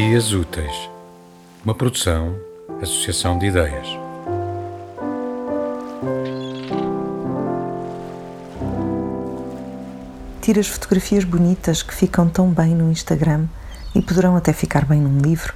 Dias 0.00 0.32
Úteis, 0.32 0.88
uma 1.64 1.74
produção, 1.74 2.38
associação 2.80 3.36
de 3.36 3.46
ideias. 3.46 3.88
Tiras 10.40 10.68
fotografias 10.68 11.24
bonitas 11.24 11.82
que 11.82 11.92
ficam 11.92 12.28
tão 12.28 12.48
bem 12.48 12.76
no 12.76 12.92
Instagram 12.92 13.46
e 13.92 14.00
poderão 14.00 14.36
até 14.36 14.52
ficar 14.52 14.84
bem 14.84 15.00
num 15.00 15.18
livro, 15.18 15.52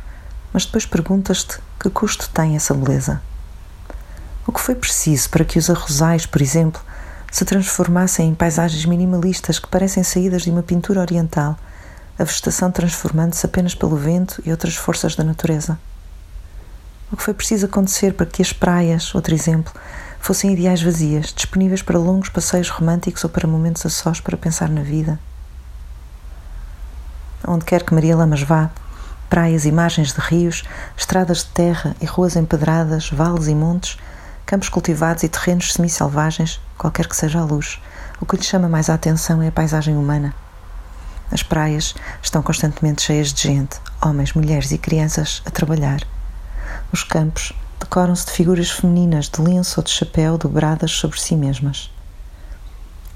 mas 0.52 0.66
depois 0.66 0.86
perguntas-te 0.86 1.60
que 1.78 1.88
custo 1.88 2.28
tem 2.30 2.56
essa 2.56 2.74
beleza. 2.74 3.22
O 4.44 4.50
que 4.50 4.60
foi 4.60 4.74
preciso 4.74 5.30
para 5.30 5.44
que 5.44 5.56
os 5.56 5.70
arrozais, 5.70 6.26
por 6.26 6.42
exemplo, 6.42 6.82
se 7.30 7.44
transformassem 7.44 8.30
em 8.30 8.34
paisagens 8.34 8.84
minimalistas 8.86 9.60
que 9.60 9.68
parecem 9.68 10.02
saídas 10.02 10.42
de 10.42 10.50
uma 10.50 10.64
pintura 10.64 11.00
oriental, 11.00 11.56
a 12.22 12.24
vegetação 12.24 12.70
transformando-se 12.70 13.44
apenas 13.44 13.74
pelo 13.74 13.96
vento 13.96 14.40
e 14.46 14.50
outras 14.50 14.76
forças 14.76 15.16
da 15.16 15.24
natureza? 15.24 15.78
O 17.10 17.16
que 17.16 17.22
foi 17.22 17.34
preciso 17.34 17.66
acontecer 17.66 18.14
para 18.14 18.24
que 18.26 18.40
as 18.40 18.52
praias, 18.52 19.14
outro 19.14 19.34
exemplo, 19.34 19.72
fossem 20.20 20.52
ideais 20.52 20.80
vazias, 20.80 21.32
disponíveis 21.34 21.82
para 21.82 21.98
longos 21.98 22.28
passeios 22.28 22.70
românticos 22.70 23.24
ou 23.24 23.30
para 23.30 23.46
momentos 23.46 23.84
a 23.84 23.90
sós 23.90 24.20
para 24.20 24.36
pensar 24.36 24.68
na 24.70 24.82
vida? 24.82 25.18
Onde 27.46 27.64
quer 27.64 27.82
que 27.82 27.92
Maria 27.92 28.16
Lamas 28.16 28.42
vá, 28.42 28.70
praias 29.28 29.66
margens 29.66 30.12
de 30.12 30.20
rios, 30.20 30.62
estradas 30.96 31.38
de 31.38 31.46
terra 31.46 31.96
e 32.00 32.06
ruas 32.06 32.36
empedradas, 32.36 33.10
vales 33.10 33.48
e 33.48 33.54
montes, 33.54 33.98
campos 34.46 34.68
cultivados 34.68 35.24
e 35.24 35.28
terrenos 35.28 35.72
semi-selvagens, 35.72 36.60
qualquer 36.78 37.08
que 37.08 37.16
seja 37.16 37.40
a 37.40 37.44
luz, 37.44 37.80
o 38.20 38.26
que 38.26 38.36
lhe 38.36 38.42
chama 38.42 38.68
mais 38.68 38.88
a 38.88 38.94
atenção 38.94 39.42
é 39.42 39.48
a 39.48 39.52
paisagem 39.52 39.96
humana. 39.96 40.32
As 41.32 41.42
praias 41.42 41.94
estão 42.22 42.42
constantemente 42.42 43.02
cheias 43.02 43.32
de 43.32 43.42
gente, 43.42 43.80
homens, 44.00 44.34
mulheres 44.34 44.70
e 44.70 44.78
crianças 44.78 45.42
a 45.44 45.50
trabalhar. 45.50 46.02
Os 46.92 47.02
campos 47.02 47.52
decoram-se 47.80 48.26
de 48.26 48.32
figuras 48.32 48.70
femininas 48.70 49.28
de 49.28 49.40
lenço 49.40 49.80
ou 49.80 49.84
de 49.84 49.90
chapéu 49.90 50.38
dobradas 50.38 50.92
sobre 50.92 51.18
si 51.18 51.34
mesmas. 51.34 51.90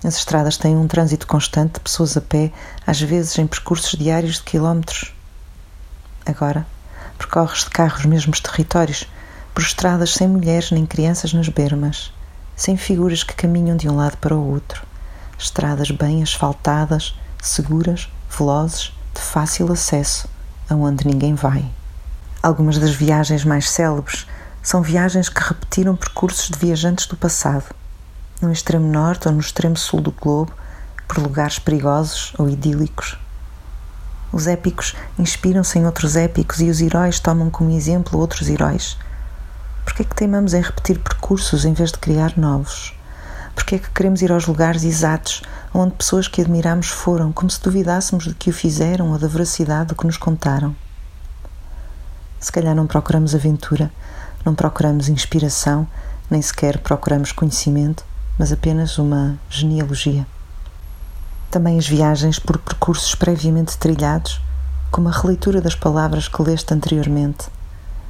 As 0.02 0.16
estradas 0.16 0.56
têm 0.56 0.76
um 0.76 0.88
trânsito 0.88 1.26
constante 1.26 1.74
de 1.74 1.80
pessoas 1.80 2.16
a 2.16 2.20
pé, 2.20 2.50
às 2.86 3.00
vezes 3.00 3.38
em 3.38 3.46
percursos 3.46 3.98
diários 3.98 4.36
de 4.36 4.42
quilómetros. 4.42 5.12
Agora, 6.24 6.66
percorres 7.18 7.64
de 7.64 7.70
carros 7.70 8.06
mesmos 8.06 8.40
territórios, 8.40 9.06
por 9.54 9.62
estradas 9.62 10.14
sem 10.14 10.26
mulheres 10.26 10.70
nem 10.70 10.86
crianças 10.86 11.32
nas 11.32 11.48
bermas 11.48 12.12
sem 12.56 12.74
figuras 12.76 13.22
que 13.22 13.34
caminham 13.34 13.76
de 13.76 13.86
um 13.86 13.94
lado 13.94 14.16
para 14.16 14.34
o 14.34 14.52
outro. 14.52 14.82
Estradas 15.38 15.90
bem 15.90 16.22
asfaltadas, 16.22 17.14
seguras, 17.48 18.08
velozes, 18.30 18.92
de 19.14 19.20
fácil 19.20 19.70
acesso, 19.72 20.28
aonde 20.68 21.06
ninguém 21.06 21.34
vai. 21.34 21.64
Algumas 22.42 22.78
das 22.78 22.94
viagens 22.94 23.44
mais 23.44 23.70
célebres 23.70 24.26
são 24.62 24.82
viagens 24.82 25.28
que 25.28 25.42
repetiram 25.42 25.96
percursos 25.96 26.48
de 26.48 26.58
viajantes 26.58 27.06
do 27.06 27.16
passado, 27.16 27.64
no 28.40 28.52
extremo 28.52 28.90
norte 28.90 29.28
ou 29.28 29.34
no 29.34 29.40
extremo 29.40 29.76
sul 29.76 30.00
do 30.00 30.10
globo, 30.10 30.52
por 31.06 31.18
lugares 31.18 31.58
perigosos 31.58 32.32
ou 32.38 32.48
idílicos. 32.48 33.16
Os 34.32 34.46
épicos 34.46 34.94
inspiram-se 35.18 35.78
em 35.78 35.86
outros 35.86 36.16
épicos 36.16 36.60
e 36.60 36.68
os 36.68 36.80
heróis 36.80 37.20
tomam 37.20 37.48
como 37.48 37.70
exemplo 37.70 38.18
outros 38.18 38.48
heróis 38.48 38.98
Porquê 39.86 40.02
é 40.02 40.04
que 40.04 40.16
teimamos 40.16 40.52
em 40.52 40.60
repetir 40.60 40.98
percursos 40.98 41.64
em 41.64 41.72
vez 41.72 41.92
de 41.92 41.98
criar 41.98 42.36
novos? 42.36 42.92
Porquê 43.66 43.74
é 43.74 43.78
que 43.80 43.90
queremos 43.90 44.22
ir 44.22 44.30
aos 44.30 44.46
lugares 44.46 44.84
exatos 44.84 45.42
onde 45.74 45.96
pessoas 45.96 46.28
que 46.28 46.40
admiramos 46.40 46.86
foram, 46.86 47.32
como 47.32 47.50
se 47.50 47.60
duvidássemos 47.60 48.22
de 48.22 48.32
que 48.32 48.48
o 48.48 48.52
fizeram 48.52 49.10
ou 49.10 49.18
da 49.18 49.26
veracidade 49.26 49.88
do 49.88 49.96
que 49.96 50.06
nos 50.06 50.16
contaram? 50.16 50.72
Se 52.38 52.52
calhar 52.52 52.76
não 52.76 52.86
procuramos 52.86 53.34
aventura, 53.34 53.90
não 54.44 54.54
procuramos 54.54 55.08
inspiração, 55.08 55.84
nem 56.30 56.40
sequer 56.40 56.78
procuramos 56.78 57.32
conhecimento, 57.32 58.04
mas 58.38 58.52
apenas 58.52 58.98
uma 58.98 59.36
genealogia. 59.50 60.24
Também 61.50 61.76
as 61.76 61.88
viagens 61.88 62.38
por 62.38 62.58
percursos 62.58 63.16
previamente 63.16 63.76
trilhados, 63.78 64.40
como 64.92 65.08
a 65.08 65.12
releitura 65.12 65.60
das 65.60 65.74
palavras 65.74 66.28
que 66.28 66.40
leste 66.40 66.72
anteriormente, 66.72 67.48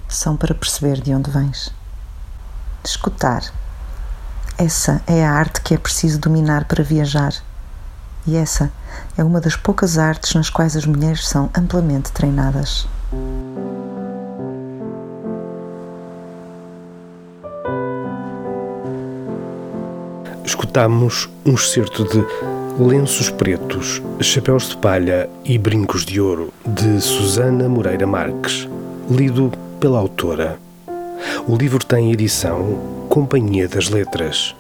são 0.06 0.36
para 0.36 0.54
perceber 0.54 1.00
de 1.00 1.14
onde 1.14 1.30
vens. 1.30 1.72
Escutar. 2.84 3.42
Essa 4.58 5.02
é 5.06 5.22
a 5.22 5.32
arte 5.32 5.60
que 5.60 5.74
é 5.74 5.78
preciso 5.78 6.18
dominar 6.18 6.64
para 6.64 6.82
viajar. 6.82 7.34
E 8.26 8.36
essa 8.36 8.72
é 9.16 9.22
uma 9.22 9.38
das 9.38 9.54
poucas 9.54 9.98
artes 9.98 10.34
nas 10.34 10.48
quais 10.48 10.74
as 10.74 10.86
mulheres 10.86 11.28
são 11.28 11.50
amplamente 11.54 12.10
treinadas. 12.10 12.88
Escutamos 20.42 21.28
um 21.44 21.52
excerto 21.52 22.04
de 22.04 22.24
Lenços 22.82 23.28
Pretos, 23.28 24.00
Chapéus 24.20 24.70
de 24.70 24.76
Palha 24.78 25.28
e 25.44 25.58
Brincos 25.58 26.04
de 26.04 26.18
Ouro, 26.18 26.50
de 26.64 26.98
Susana 27.02 27.68
Moreira 27.68 28.06
Marques, 28.06 28.66
lido 29.10 29.52
pela 29.78 29.98
autora. 29.98 30.65
O 31.46 31.56
livro 31.56 31.84
tem 31.84 32.12
edição 32.12 33.06
Companhia 33.08 33.68
das 33.68 33.88
Letras. 33.88 34.54